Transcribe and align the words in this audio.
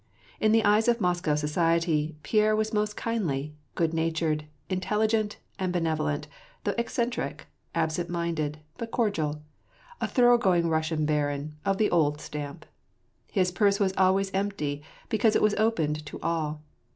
In 0.39 0.51
the 0.51 0.63
eyes 0.65 0.87
of 0.87 0.99
Moscow 0.99 1.35
society, 1.35 2.15
Pierre 2.23 2.55
was 2.55 2.73
most 2.73 2.97
kindly, 2.97 3.53
good 3.75 3.93
natured, 3.93 4.45
intelligent, 4.67 5.37
and 5.59 5.71
benevolent, 5.71 6.27
though 6.63 6.73
eccentric, 6.75 7.45
absent 7.75 8.09
minded, 8.09 8.57
but 8.79 8.89
cordial; 8.89 9.43
a 10.01 10.07
thor 10.07 10.33
ough 10.33 10.39
going 10.41 10.67
Russian 10.69 11.05
barin, 11.05 11.53
of 11.63 11.77
the 11.77 11.91
old 11.91 12.19
stamp. 12.19 12.65
His 13.31 13.51
purse 13.51 13.79
was 13.79 13.93
always 13.95 14.31
empty, 14.33 14.81
because 15.07 15.35
it 15.35 15.41
was 15.43 15.53
opened 15.59 16.03
to 16.07 16.19
all. 16.21 16.63